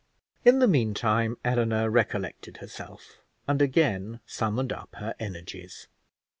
[0.43, 5.89] In the meantime Eleanor recollected herself, and again summoned up her energies.